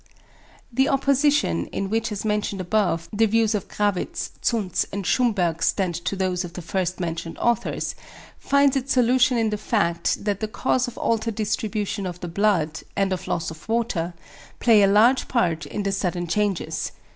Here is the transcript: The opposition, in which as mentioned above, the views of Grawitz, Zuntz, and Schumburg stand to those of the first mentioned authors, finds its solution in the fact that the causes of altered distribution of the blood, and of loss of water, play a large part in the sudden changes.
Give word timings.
The 0.73 0.89
opposition, 0.89 1.67
in 1.67 1.87
which 1.91 2.11
as 2.11 2.25
mentioned 2.25 2.59
above, 2.59 3.07
the 3.13 3.27
views 3.27 3.53
of 3.53 3.67
Grawitz, 3.67 4.31
Zuntz, 4.41 4.83
and 4.91 5.05
Schumburg 5.05 5.61
stand 5.61 5.93
to 5.93 6.15
those 6.15 6.43
of 6.43 6.53
the 6.53 6.63
first 6.63 6.99
mentioned 6.99 7.37
authors, 7.37 7.93
finds 8.39 8.75
its 8.75 8.93
solution 8.93 9.37
in 9.37 9.51
the 9.51 9.59
fact 9.59 10.25
that 10.25 10.39
the 10.39 10.47
causes 10.47 10.87
of 10.87 10.97
altered 10.97 11.35
distribution 11.35 12.07
of 12.07 12.19
the 12.19 12.27
blood, 12.27 12.81
and 12.95 13.13
of 13.13 13.27
loss 13.27 13.51
of 13.51 13.69
water, 13.69 14.15
play 14.59 14.81
a 14.81 14.87
large 14.87 15.27
part 15.27 15.67
in 15.67 15.83
the 15.83 15.91
sudden 15.91 16.25
changes. 16.25 16.93